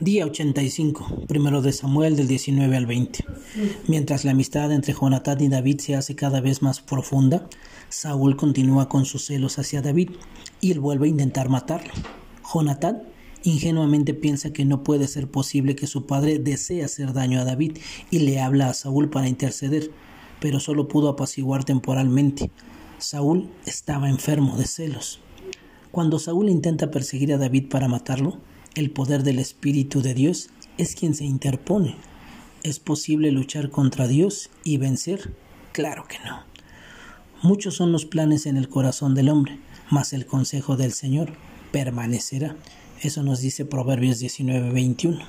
Día 0.00 0.26
85, 0.26 1.26
primero 1.28 1.62
de 1.62 1.72
Samuel 1.72 2.16
del 2.16 2.26
19 2.26 2.76
al 2.76 2.84
20. 2.84 3.24
Mientras 3.86 4.24
la 4.24 4.32
amistad 4.32 4.72
entre 4.72 4.92
Jonatán 4.92 5.40
y 5.40 5.48
David 5.48 5.78
se 5.78 5.94
hace 5.94 6.16
cada 6.16 6.40
vez 6.40 6.62
más 6.62 6.80
profunda, 6.80 7.48
Saúl 7.90 8.36
continúa 8.36 8.88
con 8.88 9.04
sus 9.04 9.26
celos 9.26 9.56
hacia 9.60 9.82
David 9.82 10.10
y 10.60 10.72
él 10.72 10.80
vuelve 10.80 11.06
a 11.06 11.10
intentar 11.10 11.48
matarlo. 11.48 11.92
Jonatán 12.52 13.04
ingenuamente 13.44 14.14
piensa 14.14 14.52
que 14.52 14.64
no 14.64 14.82
puede 14.82 15.06
ser 15.06 15.28
posible 15.28 15.76
que 15.76 15.86
su 15.86 16.06
padre 16.06 16.40
desee 16.40 16.82
hacer 16.82 17.12
daño 17.12 17.40
a 17.40 17.44
David 17.44 17.78
y 18.10 18.18
le 18.18 18.40
habla 18.40 18.70
a 18.70 18.74
Saúl 18.74 19.10
para 19.10 19.28
interceder, 19.28 19.92
pero 20.40 20.58
solo 20.58 20.88
pudo 20.88 21.08
apaciguar 21.08 21.62
temporalmente. 21.62 22.50
Saúl 22.98 23.48
estaba 23.64 24.10
enfermo 24.10 24.56
de 24.56 24.66
celos. 24.66 25.20
Cuando 25.92 26.18
Saúl 26.18 26.48
intenta 26.48 26.90
perseguir 26.90 27.32
a 27.32 27.38
David 27.38 27.68
para 27.68 27.86
matarlo, 27.86 28.40
el 28.74 28.90
poder 28.90 29.22
del 29.22 29.38
Espíritu 29.38 30.02
de 30.02 30.14
Dios 30.14 30.50
es 30.78 30.94
quien 30.94 31.14
se 31.14 31.24
interpone. 31.24 31.96
¿Es 32.62 32.80
posible 32.80 33.30
luchar 33.30 33.70
contra 33.70 34.08
Dios 34.08 34.50
y 34.64 34.78
vencer? 34.78 35.32
Claro 35.72 36.06
que 36.08 36.18
no. 36.24 36.42
Muchos 37.42 37.76
son 37.76 37.92
los 37.92 38.04
planes 38.04 38.46
en 38.46 38.56
el 38.56 38.68
corazón 38.68 39.14
del 39.14 39.28
hombre, 39.28 39.58
mas 39.90 40.12
el 40.12 40.26
consejo 40.26 40.76
del 40.76 40.92
Señor 40.92 41.32
permanecerá. 41.72 42.56
Eso 43.00 43.22
nos 43.22 43.40
dice 43.40 43.64
Proverbios 43.64 44.18
19:21. 44.18 45.24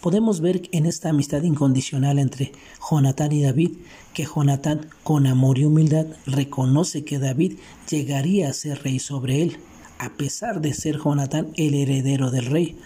Podemos 0.00 0.40
ver 0.40 0.68
en 0.72 0.86
esta 0.86 1.10
amistad 1.10 1.42
incondicional 1.42 2.18
entre 2.18 2.52
Jonatán 2.90 3.32
y 3.32 3.42
David 3.42 3.72
que 4.12 4.26
Jonatán, 4.26 4.88
con 5.02 5.26
amor 5.26 5.58
y 5.58 5.64
humildad, 5.64 6.06
reconoce 6.26 7.04
que 7.04 7.18
David 7.18 7.54
llegaría 7.90 8.48
a 8.48 8.52
ser 8.52 8.82
rey 8.82 8.98
sobre 8.98 9.42
él 9.42 9.58
a 9.98 10.10
pesar 10.10 10.60
de 10.60 10.74
ser 10.74 10.98
Jonatán 10.98 11.48
el 11.56 11.74
heredero 11.74 12.30
del 12.30 12.46
rey. 12.46 12.78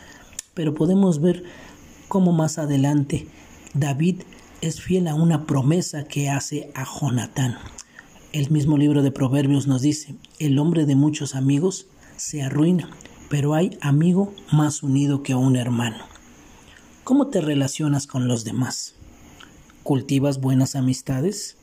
Pero 0.54 0.74
podemos 0.74 1.20
ver 1.20 1.44
cómo 2.08 2.32
más 2.32 2.58
adelante 2.58 3.26
David 3.74 4.22
es 4.60 4.80
fiel 4.80 5.08
a 5.08 5.14
una 5.14 5.46
promesa 5.46 6.04
que 6.04 6.28
hace 6.28 6.70
a 6.74 6.84
Jonatán. 6.84 7.56
El 8.32 8.50
mismo 8.50 8.76
libro 8.76 9.02
de 9.02 9.10
Proverbios 9.10 9.66
nos 9.66 9.82
dice, 9.82 10.14
el 10.38 10.58
hombre 10.58 10.84
de 10.84 10.96
muchos 10.96 11.34
amigos 11.34 11.86
se 12.16 12.42
arruina, 12.42 12.90
pero 13.30 13.54
hay 13.54 13.78
amigo 13.80 14.34
más 14.52 14.82
unido 14.82 15.22
que 15.22 15.34
un 15.34 15.56
hermano. 15.56 16.04
¿Cómo 17.04 17.28
te 17.28 17.40
relacionas 17.40 18.06
con 18.06 18.28
los 18.28 18.44
demás? 18.44 18.94
¿Cultivas 19.82 20.40
buenas 20.40 20.76
amistades? 20.76 21.56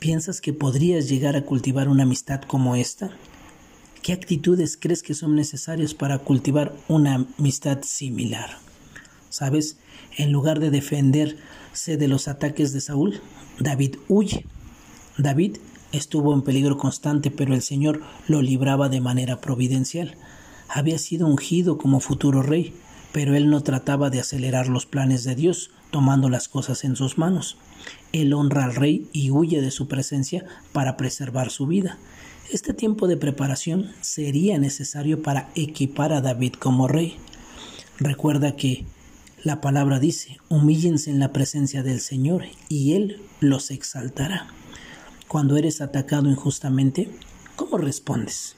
¿Piensas 0.00 0.40
que 0.40 0.52
podrías 0.52 1.08
llegar 1.08 1.36
a 1.36 1.44
cultivar 1.44 1.88
una 1.88 2.02
amistad 2.02 2.42
como 2.42 2.74
esta? 2.74 3.12
¿Qué 4.02 4.12
actitudes 4.12 4.76
crees 4.76 5.00
que 5.04 5.14
son 5.14 5.36
necesarias 5.36 5.94
para 5.94 6.18
cultivar 6.18 6.74
una 6.88 7.24
amistad 7.38 7.82
similar? 7.82 8.58
¿Sabes? 9.30 9.76
En 10.16 10.32
lugar 10.32 10.58
de 10.58 10.70
defenderse 10.70 11.96
de 11.96 12.08
los 12.08 12.26
ataques 12.26 12.72
de 12.72 12.80
Saúl, 12.80 13.20
David 13.60 13.94
huye. 14.08 14.44
David 15.18 15.58
estuvo 15.92 16.34
en 16.34 16.42
peligro 16.42 16.78
constante, 16.78 17.30
pero 17.30 17.54
el 17.54 17.62
Señor 17.62 18.02
lo 18.26 18.42
libraba 18.42 18.88
de 18.88 19.00
manera 19.00 19.40
providencial. 19.40 20.16
Había 20.68 20.98
sido 20.98 21.28
ungido 21.28 21.78
como 21.78 22.00
futuro 22.00 22.42
rey, 22.42 22.74
pero 23.12 23.36
él 23.36 23.50
no 23.50 23.62
trataba 23.62 24.10
de 24.10 24.20
acelerar 24.20 24.68
los 24.68 24.86
planes 24.86 25.24
de 25.24 25.34
Dios, 25.34 25.70
tomando 25.90 26.28
las 26.28 26.48
cosas 26.48 26.84
en 26.84 26.96
sus 26.96 27.18
manos. 27.18 27.58
Él 28.12 28.32
honra 28.32 28.64
al 28.64 28.74
rey 28.74 29.08
y 29.12 29.30
huye 29.30 29.60
de 29.60 29.70
su 29.70 29.86
presencia 29.86 30.44
para 30.72 30.96
preservar 30.96 31.50
su 31.50 31.66
vida. 31.66 31.98
Este 32.50 32.72
tiempo 32.74 33.06
de 33.08 33.16
preparación 33.16 33.92
sería 34.00 34.58
necesario 34.58 35.22
para 35.22 35.50
equipar 35.54 36.12
a 36.12 36.20
David 36.20 36.54
como 36.54 36.88
rey. 36.88 37.16
Recuerda 37.98 38.56
que 38.56 38.84
la 39.44 39.60
palabra 39.60 39.98
dice, 39.98 40.38
humíllense 40.48 41.10
en 41.10 41.18
la 41.18 41.32
presencia 41.32 41.82
del 41.82 42.00
Señor 42.00 42.44
y 42.68 42.94
Él 42.94 43.20
los 43.40 43.70
exaltará. 43.70 44.48
Cuando 45.28 45.56
eres 45.56 45.80
atacado 45.80 46.28
injustamente, 46.28 47.10
¿cómo 47.56 47.78
respondes? 47.78 48.56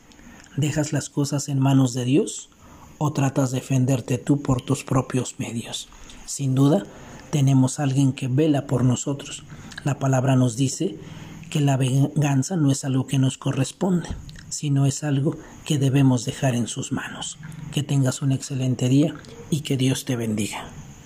¿Dejas 0.56 0.92
las 0.92 1.08
cosas 1.08 1.48
en 1.48 1.58
manos 1.58 1.94
de 1.94 2.04
Dios 2.04 2.50
o 2.98 3.12
tratas 3.12 3.50
de 3.50 3.60
defenderte 3.60 4.18
tú 4.18 4.40
por 4.42 4.62
tus 4.62 4.84
propios 4.84 5.36
medios? 5.38 5.88
Sin 6.26 6.54
duda, 6.54 6.84
tenemos 7.30 7.78
a 7.78 7.84
alguien 7.84 8.12
que 8.12 8.28
vela 8.28 8.66
por 8.66 8.84
nosotros. 8.84 9.44
La 9.84 9.98
palabra 9.98 10.36
nos 10.36 10.56
dice 10.56 10.98
que 11.50 11.60
la 11.60 11.76
venganza 11.76 12.56
no 12.56 12.70
es 12.70 12.84
algo 12.84 13.06
que 13.06 13.18
nos 13.18 13.38
corresponde, 13.38 14.08
sino 14.48 14.86
es 14.86 15.04
algo 15.04 15.36
que 15.64 15.78
debemos 15.78 16.24
dejar 16.24 16.54
en 16.54 16.68
sus 16.68 16.92
manos. 16.92 17.38
Que 17.72 17.82
tengas 17.82 18.22
un 18.22 18.32
excelente 18.32 18.88
día 18.88 19.14
y 19.50 19.60
que 19.60 19.76
Dios 19.76 20.04
te 20.04 20.16
bendiga. 20.16 20.64